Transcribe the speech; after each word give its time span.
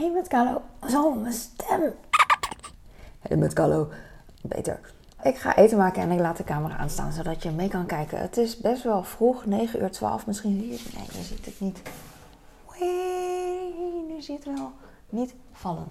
hey 0.00 0.10
met 0.10 0.28
Carlo. 0.28 0.62
Zo, 0.88 1.14
mijn 1.14 1.32
stem. 1.32 1.94
Hey 3.20 3.36
met 3.36 3.52
Carlo. 3.52 3.88
Beter. 4.42 4.80
Ik 5.22 5.36
ga 5.36 5.56
eten 5.56 5.78
maken 5.78 6.02
en 6.02 6.10
ik 6.10 6.18
laat 6.20 6.36
de 6.36 6.44
camera 6.44 6.76
aanstaan 6.76 7.12
zodat 7.12 7.42
je 7.42 7.50
mee 7.50 7.68
kan 7.68 7.86
kijken. 7.86 8.20
Het 8.20 8.36
is 8.36 8.56
best 8.56 8.82
wel 8.82 9.02
vroeg, 9.02 9.46
9 9.46 9.82
uur 9.82 9.90
12. 9.90 10.26
Misschien 10.26 10.58
zie 10.58 10.68
je 10.68 10.72
het. 10.72 10.94
Nee, 10.94 11.18
je 11.18 11.22
ziet 11.22 11.44
het 11.44 11.60
niet. 11.60 11.82
Wee, 12.78 14.04
nu 14.08 14.22
zie 14.22 14.38
je 14.42 14.50
het 14.50 14.58
wel. 14.58 14.72
Niet 15.08 15.34
vallen. 15.52 15.86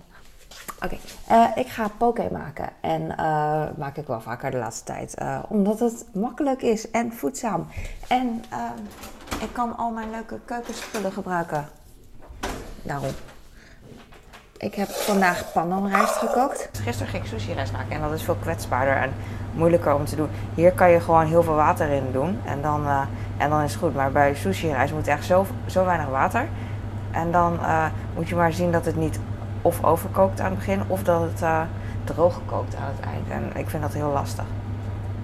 Oké, 0.83 0.97
eh, 1.27 1.47
ik 1.55 1.67
ga 1.67 1.87
poke 1.97 2.29
maken. 2.31 2.69
En 2.81 3.17
eh, 3.17 3.67
maak 3.77 3.97
ik 3.97 4.07
wel 4.07 4.21
vaker 4.21 4.51
de 4.51 4.57
laatste 4.57 4.83
tijd. 4.83 5.13
eh, 5.13 5.43
omdat 5.49 5.79
het 5.79 6.05
makkelijk 6.13 6.61
is 6.61 6.91
en 6.91 7.13
voedzaam. 7.13 7.67
En 8.07 8.43
eh, 8.49 8.71
ik 9.41 9.53
kan 9.53 9.77
al 9.77 9.91
mijn 9.91 10.09
leuke 10.09 10.39
keukenspullen 10.45 11.11
gebruiken. 11.11 11.69
Daarom. 12.83 13.11
Ik 14.59 14.75
heb 14.75 14.89
vandaag 14.89 15.51
pandanrijst 15.53 16.15
gekookt. 16.15 16.69
Gisteren 16.83 17.11
ging 17.11 17.23
ik 17.23 17.29
sushi 17.29 17.53
rijst 17.53 17.71
maken 17.71 17.91
en 17.91 18.01
dat 18.01 18.11
is 18.11 18.23
veel 18.23 18.35
kwetsbaarder 18.35 18.95
en 18.95 19.11
moeilijker 19.53 19.93
om 19.95 20.05
te 20.05 20.15
doen. 20.15 20.29
Hier 20.53 20.71
kan 20.71 20.89
je 20.91 20.99
gewoon 20.99 21.25
heel 21.25 21.43
veel 21.43 21.55
water 21.55 21.89
in 21.89 22.11
doen 22.11 22.39
en 22.45 22.61
dan, 22.61 22.85
eh, 22.87 23.01
en 23.37 23.49
dan 23.49 23.61
is 23.61 23.71
het 23.71 23.81
goed. 23.81 23.95
Maar 23.95 24.11
bij 24.11 24.35
sushi 24.35 24.71
rijst 24.71 24.93
moet 24.93 25.07
echt 25.07 25.25
zo, 25.25 25.45
zo 25.65 25.85
weinig 25.85 26.07
water. 26.07 26.47
En 27.11 27.31
dan 27.31 27.59
eh, 27.63 27.85
moet 28.15 28.29
je 28.29 28.35
maar 28.35 28.51
zien 28.53 28.71
dat 28.71 28.85
het 28.85 28.95
niet 28.95 29.19
of 29.61 29.83
overkookt 29.83 30.39
aan 30.39 30.49
het 30.49 30.55
begin 30.57 30.81
of 30.87 31.03
dat 31.03 31.21
het 31.21 31.41
eh, 31.41 31.61
droog 32.03 32.39
kookt 32.45 32.75
aan 32.75 32.91
het 32.95 33.05
eind. 33.05 33.29
En 33.29 33.59
ik 33.59 33.69
vind 33.69 33.81
dat 33.81 33.93
heel 33.93 34.11
lastig. 34.11 34.45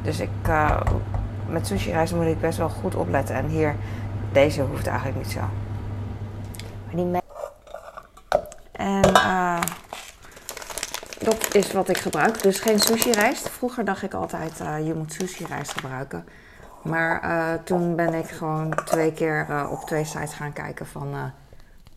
Dus 0.02 0.20
ik, 0.20 0.30
met 1.48 1.68
sushi 1.68 1.92
rijst 1.92 2.14
moet 2.16 2.26
ik 2.26 2.42
best 2.42 2.58
wel 2.58 2.70
goed 2.70 2.96
opletten. 2.96 3.36
En 3.36 3.46
hier, 3.46 3.76
deze 4.32 4.62
hoeft 4.62 4.88
eigenlijk 4.88 5.18
niet 5.18 5.32
zo. 5.32 5.40
Maar 6.86 6.96
die 6.96 7.06
me- 7.06 7.24
en 8.72 9.04
eh, 9.14 9.60
dat 11.20 11.45
is 11.56 11.72
wat 11.72 11.90
ik 11.90 11.98
gebruik. 11.98 12.42
Dus 12.42 12.60
geen 12.60 12.80
sushi 12.80 13.12
rijst. 13.12 13.50
Vroeger 13.50 13.86
dacht 13.86 14.04
ik 14.04 14.14
altijd, 14.14 14.60
eh, 14.60 14.88
je 14.88 14.94
moet 14.94 15.14
sushi 15.14 15.46
rijst 15.46 15.72
gebruiken. 15.72 16.26
Maar 16.84 17.22
eh, 17.22 17.64
toen 17.64 17.96
ben 17.96 18.14
ik 18.14 18.26
gewoon 18.26 18.76
twee 18.86 19.14
keer 19.14 19.46
eh, 19.50 19.68
op 19.72 19.80
twee 19.80 20.06
sites 20.06 20.34
gaan 20.34 20.54
kijken 20.54 20.86
van 20.86 21.32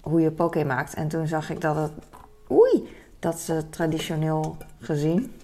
hoe 0.01 0.20
je 0.20 0.31
poke 0.31 0.64
maakt. 0.64 0.95
En 0.95 1.09
toen 1.09 1.27
zag 1.27 1.51
ik 1.51 1.61
dat 1.61 1.77
het, 1.77 1.92
oei, 2.51 2.97
dat 3.19 3.39
ze 3.41 3.69
traditioneel 3.70 4.56
gezien, 4.81 5.34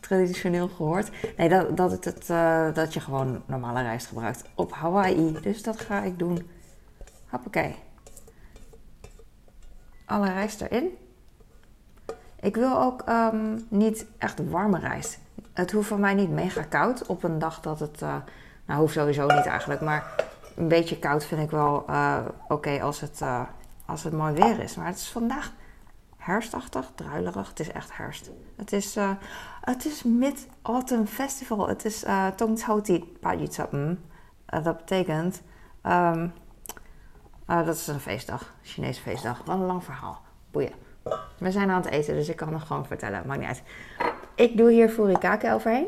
traditioneel 0.00 0.68
gehoord, 0.68 1.10
nee, 1.36 1.48
dat, 1.48 1.76
dat, 1.76 1.90
het, 1.90 2.04
het, 2.04 2.26
dat 2.74 2.94
je 2.94 3.00
gewoon 3.00 3.42
normale 3.46 3.82
rijst 3.82 4.06
gebruikt 4.06 4.44
op 4.54 4.72
Hawaii. 4.72 5.38
Dus 5.40 5.62
dat 5.62 5.80
ga 5.80 6.02
ik 6.02 6.18
doen. 6.18 6.50
Hoppakee 7.28 7.76
alle 10.08 10.32
rijst 10.32 10.60
erin. 10.60 10.96
Ik 12.40 12.54
wil 12.56 12.78
ook 12.80 13.02
ehm, 13.02 13.58
niet 13.68 14.06
echt 14.18 14.50
warme 14.50 14.78
rijst. 14.78 15.18
Het 15.52 15.72
hoeft 15.72 15.88
voor 15.88 15.98
mij 15.98 16.14
niet 16.14 16.30
mega 16.30 16.62
koud 16.62 17.06
op 17.06 17.22
een 17.22 17.38
dag 17.38 17.60
dat 17.60 17.80
het. 17.80 18.02
eh, 18.02 18.16
nou, 18.66 18.80
hoeft 18.80 18.92
sowieso 18.94 19.26
niet 19.26 19.46
eigenlijk. 19.46 19.80
Maar 19.80 20.24
een 20.56 20.68
beetje 20.68 20.98
koud 20.98 21.24
vind 21.24 21.40
ik 21.42 21.50
wel 21.50 21.84
eh, 21.86 22.18
oké 22.48 22.80
als, 22.82 23.00
het, 23.00 23.20
eh, 23.20 23.42
als 23.86 24.02
het 24.02 24.12
mooi 24.12 24.32
weer 24.34 24.58
is. 24.60 24.74
Maar 24.76 24.86
het 24.86 24.96
is 24.96 25.10
vandaag 25.10 25.52
herfstachtig, 26.16 26.90
druilerig. 26.94 27.48
Het 27.48 27.60
is 27.60 27.72
echt 27.72 27.96
herfst. 27.96 28.30
Het 28.56 28.72
is, 28.72 28.96
het 29.60 29.84
is 29.84 30.02
Mid-Autumn 30.02 31.06
Festival. 31.06 31.68
Het 31.68 31.84
is 31.84 32.04
uh, 32.04 32.26
Tongchouti 32.26 33.16
Pajitsapm. 33.20 33.88
Uh, 33.88 34.64
dat 34.64 34.76
betekent. 34.76 35.42
ehm, 35.82 36.28
uh, 37.50 37.66
dat 37.66 37.76
is 37.76 37.86
een 37.86 38.00
feestdag, 38.00 38.54
Chinese 38.62 39.00
feestdag. 39.00 39.42
Wat 39.44 39.56
een 39.56 39.64
lang 39.64 39.84
verhaal. 39.84 40.20
Boeien. 40.50 40.72
We 41.38 41.50
zijn 41.50 41.70
aan 41.70 41.82
het 41.82 41.90
eten, 41.90 42.14
dus 42.14 42.28
ik 42.28 42.36
kan 42.36 42.52
het 42.52 42.62
gewoon 42.62 42.86
vertellen. 42.86 43.22
Maakt 43.26 43.40
niet 43.40 43.48
uit. 43.48 43.62
Ik 44.34 44.56
doe 44.56 44.70
hier 44.70 44.88
furikake 44.88 45.52
overheen. 45.52 45.86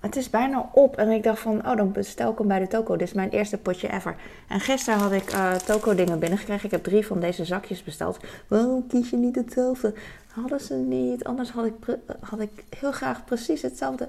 Het 0.00 0.16
is 0.16 0.30
bijna 0.30 0.70
op 0.72 0.96
en 0.96 1.10
ik 1.10 1.22
dacht 1.22 1.40
van, 1.40 1.66
oh 1.66 1.76
dan 1.76 1.92
bestel 1.92 2.32
ik 2.32 2.38
hem 2.38 2.48
bij 2.48 2.58
de 2.58 2.66
toko. 2.66 2.96
Dit 2.96 3.08
is 3.08 3.14
mijn 3.14 3.30
eerste 3.30 3.58
potje 3.58 3.92
ever. 3.92 4.16
En 4.48 4.60
gisteren 4.60 5.00
had 5.00 5.12
ik 5.12 5.32
uh, 5.32 5.52
toko 5.52 5.94
dingen 5.94 6.18
binnengekregen. 6.18 6.64
Ik 6.64 6.70
heb 6.70 6.84
drie 6.84 7.06
van 7.06 7.20
deze 7.20 7.44
zakjes 7.44 7.82
besteld. 7.82 8.18
Waarom 8.48 8.86
kies 8.86 9.10
je 9.10 9.16
niet 9.16 9.34
hetzelfde? 9.34 9.94
Hadden 10.26 10.60
ze 10.60 10.74
niet. 10.74 11.24
Anders 11.24 11.50
had 11.50 11.64
ik, 11.64 11.74
had 12.20 12.40
ik 12.40 12.64
heel 12.78 12.92
graag 12.92 13.24
precies 13.24 13.62
hetzelfde 13.62 14.08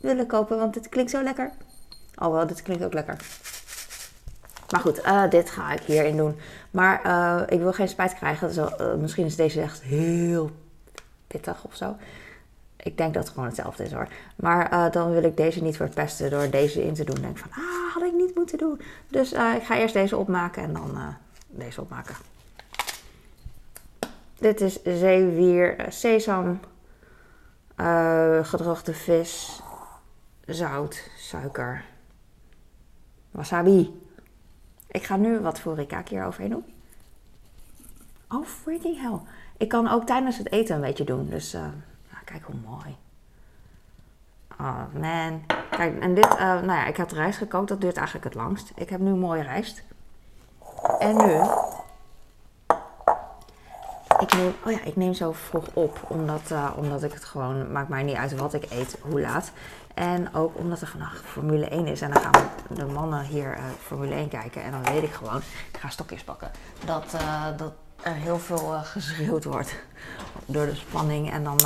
willen 0.00 0.26
kopen, 0.26 0.58
want 0.58 0.74
het 0.74 0.88
klinkt 0.88 1.10
zo 1.10 1.22
lekker. 1.22 1.50
Oh 2.14 2.32
wel, 2.32 2.46
dit 2.46 2.62
klinkt 2.62 2.84
ook 2.84 2.94
lekker. 2.94 3.16
Maar 4.70 4.80
goed, 4.80 5.04
uh, 5.04 5.30
dit 5.30 5.50
ga 5.50 5.72
ik 5.72 5.80
hierin 5.80 6.16
doen. 6.16 6.36
Maar 6.70 7.06
uh, 7.06 7.42
ik 7.46 7.58
wil 7.58 7.72
geen 7.72 7.88
spijt 7.88 8.14
krijgen. 8.14 8.50
Uh, 8.80 8.94
misschien 8.94 9.26
is 9.26 9.36
deze 9.36 9.60
echt 9.60 9.82
heel 9.82 10.50
pittig 11.26 11.64
of 11.64 11.74
zo. 11.76 11.96
Ik 12.76 12.96
denk 12.96 13.14
dat 13.14 13.22
het 13.22 13.32
gewoon 13.32 13.48
hetzelfde 13.48 13.84
is 13.84 13.92
hoor. 13.92 14.08
Maar 14.36 14.90
dan 14.90 15.10
wil 15.10 15.22
ik 15.22 15.36
deze 15.36 15.62
niet 15.62 15.76
verpesten 15.76 16.30
door 16.30 16.50
deze 16.50 16.84
in 16.84 16.94
te 16.94 17.04
doen. 17.04 17.20
Denk 17.20 17.38
van, 17.38 17.50
ah, 17.50 17.94
had 17.94 18.02
ik 18.02 18.12
niet 18.12 18.34
moeten 18.34 18.58
doen. 18.58 18.80
Dus 19.08 19.32
ik 19.32 19.62
ga 19.62 19.76
eerst 19.76 19.94
deze 19.94 20.16
opmaken 20.16 20.62
en 20.62 20.72
dan 20.72 21.16
deze 21.46 21.80
opmaken. 21.80 22.14
Dit 24.38 24.60
is 24.60 24.82
zeewier, 24.82 25.86
sesam, 25.88 26.60
gedroogde 28.42 28.94
vis, 28.94 29.62
zout, 30.46 31.10
suiker, 31.16 31.84
wasabi. 33.30 34.00
Ik 34.90 35.04
ga 35.04 35.16
nu 35.16 35.40
wat 35.40 35.60
furikake 35.60 36.14
hier 36.14 36.24
overheen 36.24 36.50
doen. 36.50 36.64
Oh, 38.28 38.46
freaking 38.46 39.00
hell. 39.00 39.18
Ik 39.56 39.68
kan 39.68 39.88
ook 39.88 40.06
tijdens 40.06 40.38
het 40.38 40.52
eten 40.52 40.74
een 40.74 40.80
beetje 40.80 41.04
doen. 41.04 41.28
Dus 41.28 41.54
uh, 41.54 41.60
nou, 41.60 42.24
kijk 42.24 42.44
hoe 42.44 42.54
mooi. 42.66 42.96
Oh 44.60 44.94
man. 45.00 45.42
Kijk, 45.70 46.00
en 46.00 46.14
dit, 46.14 46.24
uh, 46.26 46.38
nou 46.38 46.66
ja, 46.66 46.86
ik 46.86 46.96
had 46.96 47.12
rijst 47.12 47.38
gekookt. 47.38 47.68
Dat 47.68 47.80
duurt 47.80 47.96
eigenlijk 47.96 48.26
het 48.26 48.34
langst. 48.34 48.72
Ik 48.74 48.88
heb 48.88 49.00
nu 49.00 49.14
mooie 49.14 49.42
rijst. 49.42 49.82
En 50.98 51.16
nu... 51.16 51.40
Ik 54.20 54.32
neem, 54.32 54.54
oh 54.64 54.72
ja, 54.72 54.82
ik 54.84 54.96
neem 54.96 55.14
zo 55.14 55.32
vroeg 55.32 55.66
op. 55.72 55.98
Omdat, 56.08 56.40
uh, 56.52 56.70
omdat 56.76 57.02
ik 57.02 57.12
het 57.12 57.24
gewoon... 57.24 57.72
Maakt 57.72 57.88
mij 57.88 58.02
niet 58.02 58.16
uit 58.16 58.36
wat 58.36 58.54
ik 58.54 58.70
eet, 58.70 58.98
hoe 59.00 59.20
laat. 59.20 59.50
En 59.94 60.34
ook 60.34 60.56
omdat 60.58 60.80
er 60.80 60.86
vandaag 60.86 61.22
Formule 61.24 61.66
1 61.68 61.86
is. 61.86 62.00
En 62.00 62.10
dan 62.10 62.22
gaan 62.22 62.50
de 62.68 62.84
mannen 62.84 63.24
hier 63.24 63.56
uh, 63.56 63.64
Formule 63.82 64.14
1 64.14 64.28
kijken. 64.28 64.62
En 64.62 64.70
dan 64.70 64.82
weet 64.82 65.02
ik 65.02 65.12
gewoon, 65.12 65.36
ik 65.72 65.78
ga 65.78 65.88
stokjes 65.88 66.22
pakken. 66.22 66.50
Dat, 66.84 67.14
uh, 67.14 67.44
dat 67.56 67.72
er 68.02 68.14
heel 68.14 68.38
veel 68.38 68.72
geschreeuwd 68.82 69.44
wordt 69.44 69.74
door 70.46 70.66
de 70.66 70.74
spanning. 70.74 71.32
En 71.32 71.44
dan, 71.44 71.58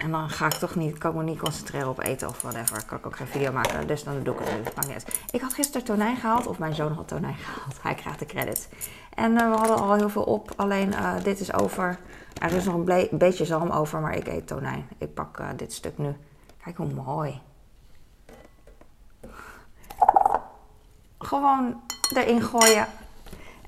en 0.00 0.10
dan 0.10 0.30
ga 0.30 0.46
ik 0.46 0.52
toch 0.52 0.74
niet, 0.74 0.98
kan 0.98 1.16
me 1.16 1.22
niet 1.22 1.38
concentreren 1.38 1.88
op 1.88 2.00
eten 2.00 2.28
of 2.28 2.42
whatever. 2.42 2.84
Kan 2.84 2.98
ik 2.98 3.06
ook 3.06 3.16
geen 3.16 3.26
video 3.26 3.52
maken. 3.52 3.86
Dus 3.86 4.04
dan 4.04 4.22
doe 4.22 4.34
ik 4.34 4.40
het 4.40 4.56
nu. 4.56 4.62
Maakt 4.62 4.88
niet. 4.88 5.20
Ik 5.30 5.40
had 5.40 5.54
gisteren 5.54 5.86
tonijn 5.86 6.16
gehaald. 6.16 6.46
Of 6.46 6.58
mijn 6.58 6.74
zoon 6.74 6.92
had 6.92 7.08
tonijn 7.08 7.34
gehaald. 7.34 7.82
Hij 7.82 7.94
krijgt 7.94 8.18
de 8.18 8.26
credits. 8.26 8.68
En 9.14 9.34
we 9.34 9.40
hadden 9.40 9.76
al 9.76 9.94
heel 9.94 10.08
veel 10.08 10.22
op. 10.22 10.52
Alleen 10.56 10.94
dit 11.22 11.40
is 11.40 11.52
over. 11.52 11.98
Er 12.38 12.52
is 12.52 12.64
nog 12.64 12.74
een 12.74 13.08
beetje 13.10 13.44
zalm 13.44 13.70
over. 13.70 14.00
Maar 14.00 14.14
ik 14.14 14.26
eet 14.26 14.46
tonijn. 14.46 14.88
Ik 14.98 15.14
pak 15.14 15.42
dit 15.56 15.72
stuk 15.72 15.98
nu. 15.98 16.16
Kijk 16.64 16.76
hoe 16.76 16.92
mooi. 16.92 17.40
Gewoon 21.18 21.80
erin 22.14 22.42
gooien. 22.42 22.86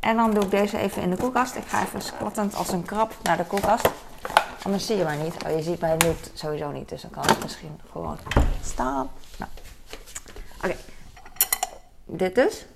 En 0.00 0.16
dan 0.16 0.30
doe 0.30 0.42
ik 0.42 0.50
deze 0.50 0.78
even 0.78 1.02
in 1.02 1.10
de 1.10 1.16
koelkast. 1.16 1.54
Ik 1.54 1.66
ga 1.66 1.82
even 1.82 2.02
squattend 2.02 2.54
als 2.54 2.72
een 2.72 2.84
krab 2.84 3.14
naar 3.22 3.36
de 3.36 3.44
koelkast. 3.44 3.88
Anders 4.62 4.86
zie 4.86 4.96
je 4.96 5.04
mij 5.04 5.16
niet. 5.16 5.44
Oh, 5.44 5.50
je 5.56 5.62
ziet 5.62 5.80
mij 5.80 5.96
nu 5.96 6.12
sowieso 6.32 6.70
niet. 6.70 6.88
Dus 6.88 7.02
dan 7.02 7.10
kan 7.10 7.28
ik 7.28 7.42
misschien 7.42 7.80
gewoon 7.90 8.18
staan. 8.62 9.10
Nou. 9.38 9.50
Oké. 10.64 10.76
Dit 12.04 12.34
dus. 12.34 12.66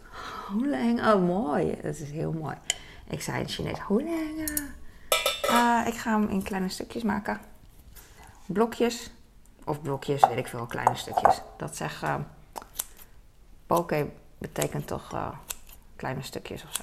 Hoeleng. 0.46 1.06
Oh, 1.06 1.26
mooi. 1.26 1.78
Dat 1.82 1.96
is 1.96 2.10
heel 2.10 2.32
mooi. 2.32 2.56
Ik 3.08 3.22
zei 3.22 3.36
in 3.36 3.42
het 3.42 3.52
Chinees 3.52 3.78
hoeleng. 3.78 4.50
Uh, 5.50 5.82
ik 5.86 5.94
ga 5.94 6.10
hem 6.10 6.28
in 6.28 6.42
kleine 6.42 6.68
stukjes 6.68 7.02
maken. 7.02 7.40
Blokjes. 8.46 9.10
Of 9.64 9.82
blokjes, 9.82 10.20
weet 10.20 10.36
ik 10.36 10.46
veel, 10.46 10.66
kleine 10.66 10.94
stukjes. 10.94 11.40
Dat 11.56 11.76
zegt 11.76 12.02
uh, 12.02 12.14
poke 13.66 14.10
betekent 14.38 14.86
toch 14.86 15.12
uh, 15.12 15.28
kleine 15.96 16.22
stukjes 16.22 16.64
of 16.64 16.74
zo. 16.74 16.82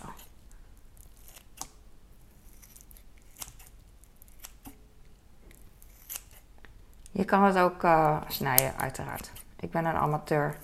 Je 7.14 7.26
kan 7.26 7.44
het 7.44 7.58
ook 7.58 7.84
uh, 7.84 8.22
snijden, 8.28 8.78
uiteraard. 8.78 9.32
Ik 9.60 9.72
ben 9.72 9.86
een 9.86 9.96
amateur 9.96 10.58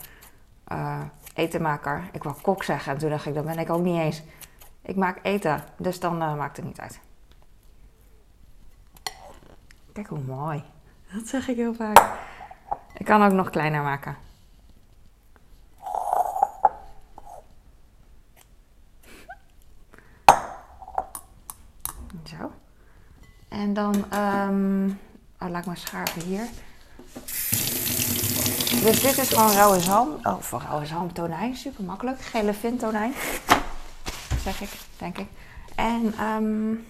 etenmaker. 1.34 2.10
Ik 2.12 2.24
wou 2.24 2.42
kok 2.42 2.63
zeggen 2.63 2.94
en 2.94 2.98
toen 2.98 3.10
dacht 3.10 3.25
ik, 3.25 3.34
dat 3.34 3.46
ben 3.46 3.60
ik 3.60 3.69
ook 3.69 3.81
niet 3.81 4.00
eens. 4.00 4.24
Ik 4.81 4.96
maak 4.96 5.19
eten, 5.22 5.63
dus 5.78 6.00
dan 6.00 6.18
maakt 6.18 6.57
het 6.57 6.66
niet 6.66 6.80
uit. 6.80 7.00
Kijk 9.94 10.07
hoe 10.07 10.19
mooi. 10.19 10.63
Dat 11.13 11.28
zeg 11.28 11.48
ik 11.48 11.56
heel 11.56 11.74
vaak. 11.74 12.18
Ik 12.94 13.06
kan 13.06 13.24
ook 13.24 13.31
nog 13.31 13.50
kleiner 13.50 13.81
maken. 13.81 14.16
Zo. 22.24 22.51
En 23.50 23.74
dan, 23.74 24.13
um, 24.13 25.00
oh, 25.39 25.50
laat 25.50 25.59
ik 25.59 25.65
maar 25.65 25.77
schaven 25.77 26.21
hier. 26.21 26.44
Dus 28.83 29.01
dit 29.01 29.18
is 29.18 29.30
gewoon 29.30 29.51
rauwe 29.51 29.80
zalm. 29.80 30.09
Oh, 30.24 30.39
voor 30.39 30.62
rauwe 30.68 30.86
zalm 30.86 31.13
tonijn. 31.13 31.56
Super 31.56 31.83
makkelijk. 31.83 32.21
Gele 32.21 32.53
vin 32.53 32.77
tonijn. 32.77 33.13
Zeg 34.44 34.62
ik, 34.62 34.69
denk 34.97 35.18
ik. 35.18 35.27
En, 35.75 36.24
um, 36.24 36.86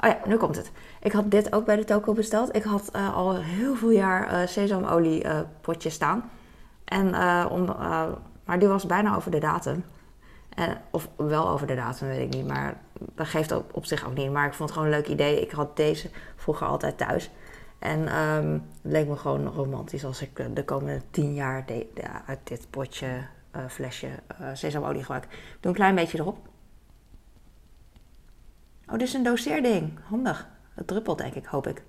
oh 0.00 0.08
ja, 0.08 0.18
nu 0.24 0.36
komt 0.36 0.56
het. 0.56 0.70
Ik 1.02 1.12
had 1.12 1.30
dit 1.30 1.52
ook 1.52 1.64
bij 1.64 1.76
de 1.76 1.84
toko 1.84 2.12
besteld. 2.12 2.56
Ik 2.56 2.62
had 2.62 2.90
uh, 2.96 3.14
al 3.14 3.36
heel 3.36 3.74
veel 3.74 3.90
jaar 3.90 4.32
uh, 4.32 4.46
sesamolie 4.46 5.24
uh, 5.24 5.38
potje 5.60 5.90
staan. 5.90 6.30
En, 6.84 7.06
om, 7.50 7.64
maar 8.44 8.58
die 8.58 8.68
was 8.68 8.86
bijna 8.86 9.16
over 9.16 9.30
de 9.30 9.38
datum. 9.38 9.84
En, 10.54 10.80
of 10.90 11.08
wel 11.16 11.48
over 11.48 11.66
de 11.66 11.74
datum, 11.74 12.08
weet 12.08 12.20
ik 12.20 12.34
niet. 12.34 12.46
Maar 12.46 12.76
dat 13.14 13.26
geeft 13.26 13.52
op, 13.52 13.74
op 13.74 13.84
zich 13.84 14.06
ook 14.06 14.14
niet. 14.14 14.30
Maar 14.30 14.46
ik 14.46 14.54
vond 14.54 14.68
het 14.68 14.78
gewoon 14.78 14.92
een 14.92 14.98
leuk 15.00 15.08
idee. 15.08 15.40
Ik 15.40 15.50
had 15.50 15.76
deze 15.76 16.10
vroeger 16.36 16.66
altijd 16.66 16.98
thuis. 16.98 17.30
En 17.84 18.18
um, 18.18 18.52
het 18.52 18.92
leek 18.92 19.06
me 19.08 19.16
gewoon 19.16 19.46
romantisch 19.46 20.04
als 20.04 20.22
ik 20.22 20.56
de 20.56 20.64
komende 20.64 21.00
tien 21.10 21.34
jaar 21.34 21.66
de, 21.66 21.86
uit 22.26 22.38
dit 22.44 22.66
potje, 22.70 23.26
uh, 23.56 23.66
flesje 23.68 24.08
uh, 24.40 24.48
sesamolie 24.52 25.00
gebruik. 25.00 25.26
Doe 25.60 25.70
een 25.70 25.76
klein 25.76 25.94
beetje 25.94 26.18
erop. 26.18 26.38
Oh, 28.86 28.92
dit 28.92 29.02
is 29.02 29.14
een 29.14 29.22
doseerding. 29.22 29.98
Handig. 30.02 30.48
Het 30.74 30.86
druppelt 30.86 31.18
denk 31.18 31.34
ik, 31.34 31.44
hoop 31.44 31.66
ik. 31.66 31.82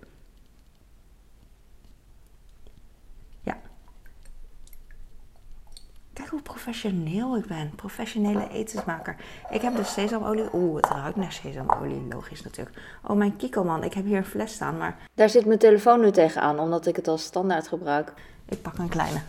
Hoe 6.35 6.43
professioneel 6.43 7.37
ik 7.37 7.45
ben. 7.45 7.71
Professionele 7.75 8.49
etensmaker. 8.49 9.15
Ik 9.49 9.61
heb 9.61 9.75
dus 9.75 9.93
sesamolie. 9.93 10.49
Oeh, 10.53 10.75
het 10.75 10.85
ruikt 10.85 11.15
naar 11.15 11.31
sesamolie. 11.31 12.07
Logisch 12.09 12.43
natuurlijk. 12.43 12.77
Oh, 13.03 13.15
mijn 13.15 13.35
Kikoman. 13.35 13.83
Ik 13.83 13.93
heb 13.93 14.05
hier 14.05 14.17
een 14.17 14.25
fles 14.25 14.53
staan, 14.53 14.77
maar... 14.77 14.97
Daar 15.13 15.29
zit 15.29 15.45
mijn 15.45 15.59
telefoon 15.59 15.99
nu 15.99 16.11
tegenaan, 16.11 16.59
omdat 16.59 16.85
ik 16.85 16.95
het 16.95 17.07
als 17.07 17.23
standaard 17.23 17.67
gebruik. 17.67 18.13
Ik 18.45 18.61
pak 18.61 18.77
een 18.77 18.89
kleine. 18.89 19.21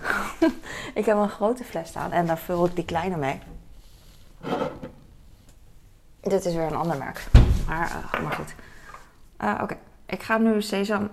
ik 1.01 1.05
heb 1.05 1.17
een 1.17 1.29
grote 1.29 1.65
fles 1.65 1.89
staan 1.89 2.13
en 2.13 2.27
daar 2.27 2.39
vul 2.39 2.67
ik 2.67 2.75
die 2.75 2.85
kleine 2.85 3.17
mee. 3.17 3.39
Dit 6.21 6.45
is 6.45 6.55
weer 6.55 6.67
een 6.67 6.77
ander 6.77 6.99
merk. 6.99 7.27
Maar, 7.67 7.91
uh, 8.15 8.23
maar 8.23 8.33
goed. 8.33 8.55
Uh, 9.41 9.59
Oké, 9.63 9.77
ik 10.07 10.23
ga 10.23 10.39
nu 10.39 10.63
sesam... 10.63 11.11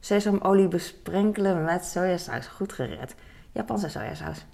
sesamolie 0.00 0.68
besprenkelen 0.68 1.64
met 1.64 1.84
sojasaus. 1.84 2.46
Goed 2.46 2.72
gered. 2.72 3.14
Japanse 3.52 3.88
sojasaus. 3.88 4.44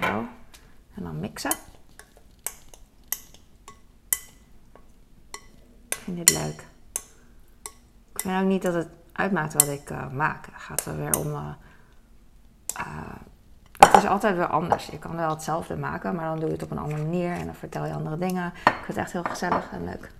Zo. 0.00 0.26
En 0.94 1.02
dan 1.02 1.20
mixen. 1.20 1.52
Ik 5.88 5.98
vind 5.98 6.16
dit 6.16 6.30
leuk. 6.30 6.66
Ik 8.12 8.20
vind 8.20 8.42
ook 8.42 8.48
niet 8.48 8.62
dat 8.62 8.74
het 8.74 8.88
uitmaakt 9.12 9.52
wat 9.52 9.68
ik 9.68 9.90
uh, 9.90 10.10
maak. 10.10 10.46
Het 10.46 10.54
gaat 10.54 10.84
er 10.84 10.96
weer 10.96 11.18
om. 11.18 11.26
Uh, 11.26 11.48
uh, 12.78 13.14
het 13.78 13.96
is 13.96 14.06
altijd 14.06 14.36
weer 14.36 14.46
anders. 14.46 14.86
Je 14.86 14.98
kan 14.98 15.16
wel 15.16 15.30
hetzelfde 15.30 15.76
maken, 15.76 16.14
maar 16.14 16.24
dan 16.24 16.38
doe 16.38 16.46
je 16.46 16.54
het 16.54 16.62
op 16.62 16.70
een 16.70 16.78
andere 16.78 17.02
manier 17.02 17.32
en 17.32 17.44
dan 17.44 17.54
vertel 17.54 17.86
je 17.86 17.92
andere 17.92 18.18
dingen. 18.18 18.46
Ik 18.46 18.72
vind 18.72 18.86
het 18.86 18.96
echt 18.96 19.12
heel 19.12 19.22
gezellig 19.22 19.72
en 19.72 19.84
leuk. 19.84 20.10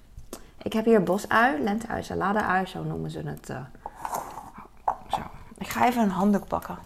Ik 0.62 0.72
heb 0.72 0.84
hier 0.84 1.02
bosui, 1.02 1.62
lenteui, 1.62 2.02
salade-ui, 2.02 2.66
zo 2.66 2.82
noemen 2.82 3.10
ze 3.10 3.18
het 3.18 3.50
ga 5.72 5.86
even 5.86 6.02
een 6.02 6.10
handdoek 6.10 6.46
pakken. 6.46 6.78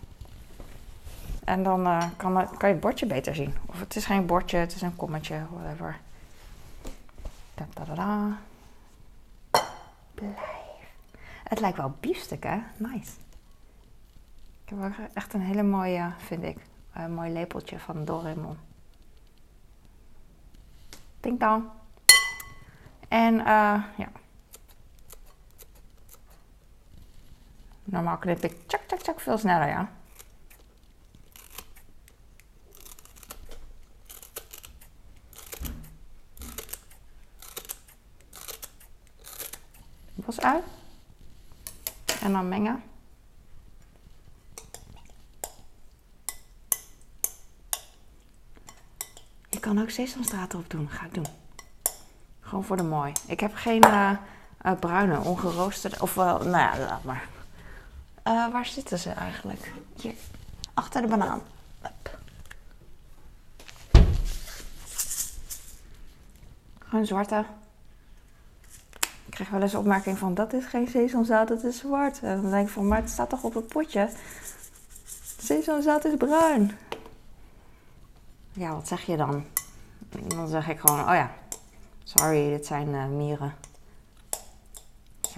En 1.44 1.62
dan 1.62 1.86
uh, 1.86 2.04
kan, 2.16 2.32
kan, 2.56 2.68
je 2.68 2.74
het 2.74 2.80
bordje 2.80 3.06
beter 3.06 3.34
zien. 3.34 3.54
Of 3.66 3.80
het 3.80 3.96
is 3.96 4.06
geen 4.06 4.26
bordje, 4.26 4.56
het 4.56 4.74
is 4.74 4.82
een 4.82 4.96
kommetje, 4.96 5.46
whatever. 5.50 5.98
Da. 7.94 8.38
Blijf. 10.14 10.34
Het 11.44 11.60
lijkt 11.60 11.76
wel 11.76 11.94
biefstuk, 12.00 12.42
hè? 12.42 12.58
Nice. 12.76 13.12
Ik 14.64 14.72
heb 14.78 15.10
echt 15.14 15.34
een 15.34 15.40
hele 15.40 15.62
mooie, 15.62 16.12
vind 16.16 16.42
ik, 16.42 16.58
een 16.92 17.14
mooi 17.14 17.32
lepeltje 17.32 17.78
van 17.78 18.04
Doraemon. 18.04 18.58
Ding 21.20 21.40
dong. 21.40 21.64
En 23.08 23.34
uh, 23.34 23.82
ja. 23.96 24.08
Normaal 27.88 28.18
knip 28.18 28.44
ik 28.44 28.66
tjak, 28.66 28.80
tjak, 28.86 29.00
tjak 29.00 29.20
veel 29.20 29.38
sneller, 29.38 29.68
ja. 29.68 29.90
Was 40.14 40.40
uit. 40.40 40.64
En 42.20 42.32
dan 42.32 42.48
mengen. 42.48 42.82
Je 49.48 49.60
kan 49.60 49.80
ook 49.80 49.90
sesamstraat 49.90 50.52
erop 50.52 50.70
doen. 50.70 50.90
Ga 50.90 51.04
ik 51.04 51.14
doen. 51.14 51.26
Gewoon 52.40 52.64
voor 52.64 52.76
de 52.76 52.82
mooi. 52.82 53.12
Ik 53.26 53.40
heb 53.40 53.54
geen 53.54 53.84
uh, 53.84 54.10
uh, 54.62 54.72
bruine, 54.78 55.20
ongeroosterde. 55.20 56.00
Of 56.00 56.14
wel, 56.14 56.38
nou 56.38 56.50
ja, 56.50 56.78
laat 56.78 57.04
maar. 57.04 57.28
Uh, 58.26 58.52
waar 58.52 58.66
zitten 58.66 58.98
ze 58.98 59.10
eigenlijk? 59.10 59.72
Hier, 60.00 60.14
achter 60.74 61.02
de 61.02 61.08
banaan. 61.08 61.42
Up. 61.84 62.18
Gewoon 66.78 67.06
zwarte. 67.06 67.44
Ik 69.00 69.32
krijg 69.32 69.50
wel 69.50 69.62
eens 69.62 69.72
een 69.72 69.78
opmerking 69.78 70.18
van 70.18 70.34
dat 70.34 70.52
is 70.52 70.64
geen 70.64 70.88
sesamzaad, 70.88 71.48
dat 71.48 71.64
is 71.64 71.78
zwart. 71.78 72.20
En 72.22 72.42
dan 72.42 72.50
denk 72.50 72.66
ik 72.66 72.72
van, 72.72 72.88
maar 72.88 73.00
het 73.00 73.10
staat 73.10 73.28
toch 73.28 73.42
op 73.42 73.54
het 73.54 73.68
potje? 73.68 74.10
Sesamzaad 75.38 76.04
is 76.04 76.16
bruin. 76.16 76.78
Ja, 78.52 78.74
wat 78.74 78.88
zeg 78.88 79.02
je 79.02 79.16
dan? 79.16 79.44
Dan 80.08 80.48
zeg 80.48 80.68
ik 80.68 80.80
gewoon, 80.80 81.00
oh 81.00 81.14
ja, 81.14 81.30
sorry, 82.04 82.48
dit 82.48 82.66
zijn 82.66 82.88
uh, 82.88 83.06
mieren. 83.06 83.54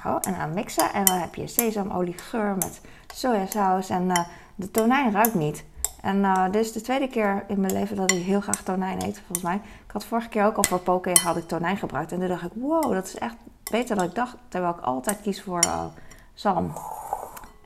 En 0.04 0.38
dan 0.38 0.54
mixen. 0.54 0.92
En 0.92 1.04
dan 1.04 1.16
heb 1.16 1.34
je 1.34 1.46
sesamolie 1.46 2.18
geur 2.18 2.54
met 2.54 2.80
sojasaus. 3.14 3.88
En 3.88 4.04
uh, 4.04 4.16
de 4.54 4.70
tonijn 4.70 5.12
ruikt 5.12 5.34
niet. 5.34 5.64
En 6.02 6.16
uh, 6.16 6.44
dit 6.44 6.64
is 6.64 6.72
de 6.72 6.80
tweede 6.80 7.08
keer 7.08 7.44
in 7.48 7.60
mijn 7.60 7.72
leven 7.72 7.96
dat 7.96 8.10
ik 8.10 8.24
heel 8.24 8.40
graag 8.40 8.62
tonijn 8.62 9.02
eet, 9.02 9.18
volgens 9.18 9.42
mij. 9.42 9.54
Ik 9.54 9.92
had 9.92 10.04
vorige 10.04 10.28
keer 10.28 10.44
ook 10.44 10.56
al 10.56 10.64
voor 10.64 10.80
poke 10.80 11.16
had 11.22 11.36
ik 11.36 11.48
tonijn 11.48 11.76
gebruikt. 11.76 12.12
En 12.12 12.18
toen 12.18 12.28
dacht 12.28 12.42
ik, 12.44 12.52
wow, 12.54 12.92
dat 12.92 13.04
is 13.04 13.18
echt 13.18 13.36
beter 13.70 13.96
dan 13.96 14.04
ik 14.04 14.14
dacht. 14.14 14.36
Terwijl 14.48 14.72
ik 14.72 14.80
altijd 14.80 15.20
kies 15.20 15.42
voor 15.42 15.64
uh, 15.64 15.84
zalm. 16.34 16.72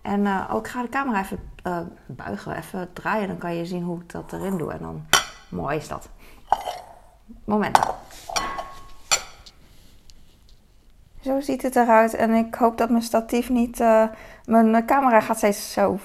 En 0.03 0.49
ook 0.51 0.69
ga 0.69 0.83
de 0.83 0.89
camera 0.89 1.21
even 1.21 1.51
buigen, 2.07 2.57
even 2.57 2.93
draaien. 2.93 3.29
Dan 3.29 3.39
kan 3.39 3.55
je 3.55 3.67
zien 3.67 3.83
hoe 3.83 4.01
ik 4.01 4.13
dat 4.13 4.33
erin 4.33 4.57
doe. 4.57 4.73
En 4.73 4.79
dan, 4.79 5.07
mooi 5.49 5.77
is 5.77 5.89
dat. 5.89 6.09
Momenten. 7.45 7.85
Zo 11.23 11.41
ziet 11.41 11.63
het 11.63 11.77
eruit. 11.77 12.15
En 12.15 12.31
ik 12.31 12.55
hoop 12.55 12.79
dat 12.79 12.91
mijn 12.91 13.03
statief 13.03 13.51
niet. 13.51 13.81
Uh, 13.81 14.05
mijn 14.45 14.87
camera 14.87 15.21
gaat 15.21 15.37
steeds 15.37 15.73
zo 15.73 15.99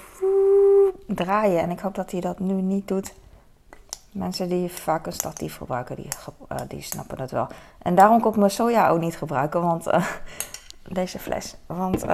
draaien. 1.07 1.61
En 1.61 1.69
ik 1.69 1.79
hoop 1.79 1.95
dat 1.95 2.11
hij 2.11 2.21
dat 2.21 2.39
nu 2.39 2.53
niet 2.53 2.87
doet. 2.87 3.13
Mensen 4.11 4.49
die 4.49 4.71
vaak 4.71 5.05
een 5.05 5.13
statief 5.13 5.57
gebruiken, 5.57 5.95
die, 5.95 6.07
uh, 6.51 6.57
die 6.67 6.81
snappen 6.81 7.21
het 7.21 7.31
wel. 7.31 7.47
En 7.81 7.95
daarom 7.95 8.21
kon 8.21 8.31
ik 8.31 8.37
mijn 8.37 8.51
soja 8.51 8.89
ook 8.89 8.99
niet 8.99 9.17
gebruiken. 9.17 9.61
Want 9.61 9.87
uh, 9.87 10.07
deze 10.99 11.19
fles. 11.19 11.55
Want 11.65 12.05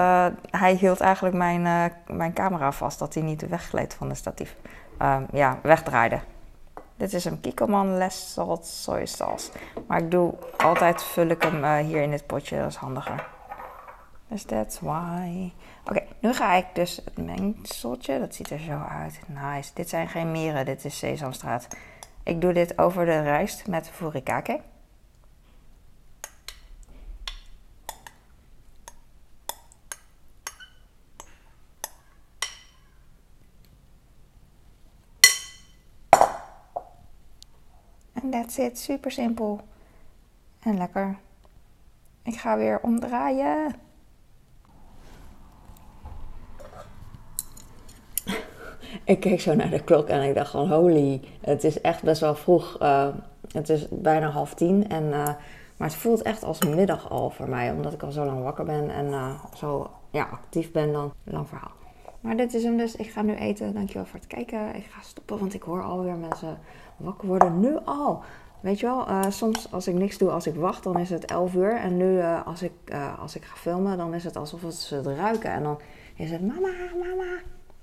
hij 0.50 0.74
hield 0.74 1.00
eigenlijk 1.00 1.36
mijn, 1.36 1.92
mijn 2.08 2.34
camera 2.34 2.72
vast. 2.72 3.00
Dat 3.00 3.14
hij 3.14 3.24
niet 3.24 3.48
weggleed 3.48 3.94
van 3.94 4.10
de 4.10 4.16
statief. 4.16 4.56
Ehm, 4.98 5.24
ja, 5.32 5.60
wegdraaide. 5.62 6.20
Dit 6.98 7.14
is 7.14 7.26
een 7.26 7.40
salt 8.12 8.66
soy 8.66 9.06
sauce. 9.06 9.52
Maar 9.88 10.00
ik 10.00 10.12
doe 10.12 10.34
altijd, 10.58 11.04
vul 11.04 11.28
ik 11.28 11.42
hem 11.42 11.64
uh, 11.64 11.78
hier 11.78 12.02
in 12.02 12.12
dit 12.12 12.26
potje, 12.26 12.58
dat 12.58 12.70
is 12.70 12.76
handiger. 12.76 13.28
Dus 14.28 14.44
that's 14.44 14.80
why. 14.80 15.52
Oké, 15.90 16.04
nu 16.20 16.34
ga 16.34 16.54
ik 16.54 16.66
dus 16.74 17.02
het 17.06 17.18
mengseltje, 17.18 18.20
dat 18.20 18.36
ziet 18.36 18.50
er 18.50 18.60
zo 18.60 18.82
uit. 18.90 19.20
Nice. 19.28 19.72
Dit 19.74 19.90
zijn 19.90 20.08
geen 20.08 20.32
mieren, 20.32 20.66
dit 20.66 20.86
is 20.86 20.98
sesamstraat. 20.98 21.68
Ik 22.24 22.42
doe 22.42 22.54
dit 22.54 22.78
over 22.78 23.06
de 23.06 23.22
rijst 23.22 23.68
met 23.68 23.90
furikake. 23.90 24.60
En 38.24 38.30
that's 38.30 38.58
it. 38.58 38.80
Super 38.80 39.12
simpel. 39.12 39.62
En 40.60 40.78
lekker. 40.78 41.18
Ik 42.24 42.36
ga 42.36 42.58
weer 42.58 42.80
omdraaien. 42.82 43.76
Ik 49.04 49.20
keek 49.20 49.42
zo 49.42 49.56
naar 49.56 49.70
de 49.70 49.84
klok 49.84 50.08
en 50.08 50.22
ik 50.22 50.36
dacht 50.36 50.50
gewoon, 50.50 50.70
holy, 50.70 51.22
het 51.42 51.64
is 51.64 51.82
echt 51.82 52.04
best 52.04 52.22
wel 52.22 52.36
vroeg. 52.36 52.82
Uh, 52.82 53.08
Het 53.52 53.70
is 53.70 53.88
bijna 53.90 54.30
half 54.30 54.54
tien, 54.54 54.90
en, 54.90 55.04
uh, 55.04 55.12
maar 55.78 55.88
het 55.88 55.96
voelt 55.96 56.22
echt 56.22 56.44
als 56.44 56.60
middag 56.60 57.10
al 57.10 57.30
voor 57.30 57.50
mij. 57.50 57.72
Omdat 57.72 57.94
ik 57.94 58.04
al 58.04 58.12
zo 58.12 58.26
lang 58.26 58.44
wakker 58.44 58.66
ben 58.66 58.90
en 58.90 59.06
uh, 59.06 59.44
zo 59.56 59.92
ja, 60.12 60.24
actief 60.32 60.72
ben 60.72 60.94
dan. 60.94 61.14
Lang 61.24 61.48
verhaal. 61.48 61.83
Maar 62.24 62.38
dit 62.38 62.54
is 62.54 62.64
hem 62.64 62.78
dus. 62.78 62.96
Ik 62.96 63.10
ga 63.10 63.22
nu 63.22 63.36
eten. 63.36 63.74
Dankjewel 63.74 64.06
voor 64.06 64.20
het 64.20 64.28
kijken. 64.28 64.76
Ik 64.76 64.86
ga 64.86 65.02
stoppen, 65.02 65.40
want 65.40 65.54
ik 65.54 65.62
hoor 65.62 65.84
alweer 65.84 66.16
mensen 66.16 66.60
wakker 66.98 67.28
worden. 67.28 67.60
Nu 67.60 67.78
al. 67.86 68.24
Weet 68.62 68.80
je 68.80 68.86
wel, 68.86 69.10
uh, 69.10 69.22
soms 69.30 69.72
als 69.72 69.88
ik 69.88 69.94
niks 69.94 70.18
doe, 70.18 70.30
als 70.30 70.48
ik 70.48 70.56
wacht, 70.56 70.84
dan 70.84 71.00
is 71.00 71.10
het 71.10 71.26
11 71.26 71.54
uur. 71.54 71.76
En 71.76 71.98
nu 71.98 72.18
uh, 72.18 72.46
als, 72.48 72.62
ik, 72.62 72.72
uh, 72.86 73.20
als 73.20 73.36
ik 73.36 73.44
ga 73.44 73.56
filmen, 73.56 73.98
dan 73.98 74.14
is 74.14 74.24
het 74.24 74.36
alsof 74.36 74.62
het 74.62 74.74
ze 74.74 74.96
het 74.96 75.06
ruiken. 75.06 75.52
En 75.52 75.64
dan 75.64 75.80
is 76.16 76.32
het 76.32 76.42
mama, 76.42 76.70
mama. 77.00 77.42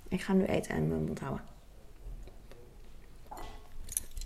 Ik 0.08 0.20
ga 0.20 0.32
nu 0.32 0.44
eten 0.44 0.74
en 0.74 0.88
mijn 0.88 1.04
mond 1.04 1.20
houden. 1.20 1.44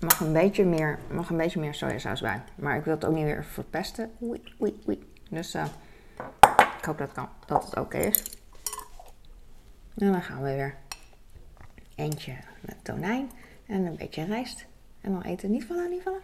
Mag 0.01 0.21
een 0.21 0.33
beetje 0.33 0.65
meer, 0.65 0.99
mag 1.13 1.31
een 1.31 1.37
beetje 1.37 1.61
meer 1.61 1.75
sojasaus 1.75 2.21
bij. 2.21 2.43
Maar 2.55 2.77
ik 2.77 2.85
wil 2.85 2.95
het 2.95 3.05
ook 3.05 3.15
niet 3.15 3.25
weer 3.25 3.45
verpesten. 3.45 4.11
Oei, 4.23 4.43
oei, 4.63 4.81
oei. 4.89 5.13
Dus 5.31 5.55
ik 6.79 6.85
hoop 6.85 6.99
dat, 6.99 7.13
kan, 7.13 7.29
dat 7.47 7.65
het 7.65 7.79
oké 7.79 7.99
is. 7.99 8.44
En 9.99 10.13
dan 10.13 10.23
gaan 10.23 10.43
we 10.43 10.55
weer 10.55 10.75
eentje 11.95 12.37
met 12.61 12.77
tonijn 12.83 13.31
en 13.67 13.87
een 13.87 13.97
beetje 13.97 14.25
rijst. 14.25 14.67
En 15.01 15.13
dan 15.13 15.23
eten 15.23 15.51
niet 15.51 15.65
vallen, 15.65 15.91
niet 15.91 16.03
vallen. 16.03 16.21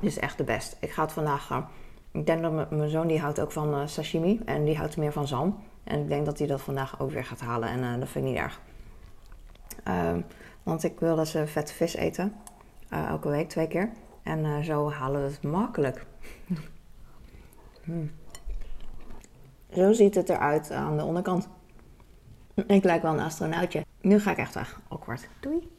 Dit 0.00 0.10
is 0.10 0.18
echt 0.18 0.38
de 0.38 0.44
best. 0.44 0.76
Ik 0.80 0.90
ga 0.90 1.02
het 1.02 1.12
vandaag. 1.12 1.50
Uh, 1.50 1.66
ik 2.10 2.26
denk 2.26 2.42
dat 2.42 2.70
mijn 2.70 2.90
zoon 2.90 3.06
die 3.06 3.20
houdt 3.20 3.40
ook 3.40 3.52
van 3.52 3.74
uh, 3.74 3.86
sashimi 3.86 4.40
en 4.44 4.64
die 4.64 4.76
houdt 4.76 4.96
meer 4.96 5.12
van 5.12 5.26
zalm. 5.26 5.62
En 5.84 6.00
ik 6.00 6.08
denk 6.08 6.24
dat 6.24 6.38
hij 6.38 6.46
dat 6.46 6.60
vandaag 6.60 7.00
ook 7.00 7.10
weer 7.10 7.24
gaat 7.24 7.40
halen 7.40 7.68
en 7.68 7.78
uh, 7.78 7.98
dat 7.98 8.08
vind 8.08 8.24
ik 8.24 8.30
niet 8.30 8.40
erg. 8.40 8.60
Ehm, 9.84 10.20
want 10.62 10.84
ik 10.84 11.00
wil 11.00 11.16
dat 11.16 11.28
ze 11.28 11.46
vette 11.46 11.72
vis 11.72 11.94
eten. 11.94 12.34
elke 12.88 13.28
week 13.28 13.48
twee 13.48 13.68
keer. 13.68 13.92
En 14.22 14.64
zo 14.64 14.90
halen 14.90 15.20
we 15.20 15.30
het 15.30 15.42
makkelijk. 15.42 16.06
hmm. 17.84 18.10
Zo 19.74 19.92
ziet 19.92 20.14
het 20.14 20.28
eruit 20.28 20.70
aan 20.70 20.96
de 20.96 21.04
onderkant. 21.04 21.48
Ik 22.66 22.84
lijk 22.84 23.02
wel 23.02 23.12
een 23.12 23.20
astronautje. 23.20 23.84
Nu 24.00 24.20
ga 24.20 24.30
ik 24.30 24.38
echt 24.38 24.54
weg. 24.54 24.80
Awkward. 24.88 25.28
Doei. 25.40 25.73